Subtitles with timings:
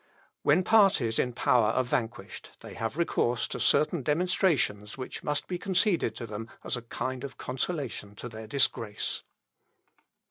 [0.41, 5.59] When parties in power are vanquished, they have recourse to certain demonstrations which must be
[5.59, 9.21] conceded to them as a kind of consolation to their disgrace.